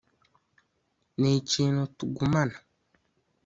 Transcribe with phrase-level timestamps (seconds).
[1.19, 2.57] Ni ikintu tugumana